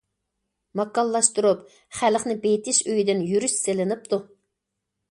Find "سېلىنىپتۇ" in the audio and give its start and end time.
3.63-4.23